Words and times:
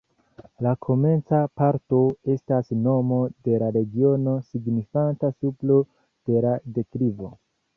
La 0.65 0.69
komenca 0.85 1.41
parto 1.61 1.99
estas 2.35 2.71
nomo 2.87 3.19
de 3.49 3.59
la 3.65 3.67
regiono, 3.77 4.33
signifanta 4.49 5.33
supro 5.37 5.79
de 6.31 6.45
la 6.49 6.57
deklivo. 6.79 7.35